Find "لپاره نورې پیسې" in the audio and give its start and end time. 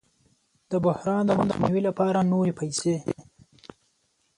1.87-2.95